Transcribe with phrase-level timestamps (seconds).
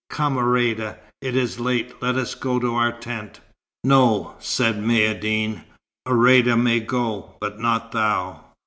[0.09, 2.01] Come Ourïeda, it is late.
[2.01, 3.39] Let us go to our tent."
[3.83, 5.61] "No," said Maïeddine.
[6.07, 8.45] "Ourïeda may go, but not thou."